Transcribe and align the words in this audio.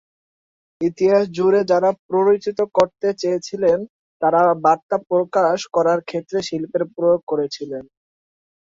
ইতিহাস 0.81 1.23
জুড়ে 1.31 1.61
যারা 1.71 1.89
প্ররোচিত 2.07 2.59
করতে 2.77 3.07
চেয়েছিলেন 3.21 3.77
তারা 4.21 4.41
বার্তা 4.63 4.97
প্রকাশ 5.09 5.57
করার 5.75 5.99
ক্ষেত্রে 6.09 6.39
শিল্পের 6.47 6.83
প্রয়োগ 6.95 7.21
করেছিলেন। 7.27 7.83